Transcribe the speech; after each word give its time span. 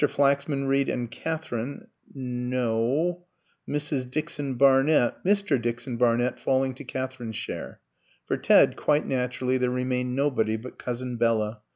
Flaxman 0.09 0.65
Reed 0.67 0.89
and 0.89 1.11
Katherine 1.11 1.81
n 2.15 2.49
no, 2.49 3.27
Mrs. 3.69 4.09
Dixon 4.09 4.55
Barnett, 4.55 5.23
Mr. 5.23 5.61
Dixon 5.61 5.95
Barnett 5.97 6.39
falling 6.39 6.73
to 6.73 6.83
Katherine's 6.83 7.35
share. 7.35 7.81
For 8.25 8.35
Ted, 8.35 8.75
quite 8.75 9.05
naturally, 9.05 9.59
there 9.59 9.69
remained 9.69 10.15
nobody 10.15 10.57
but 10.57 10.79
Cousin 10.79 11.17
Bella. 11.17 11.61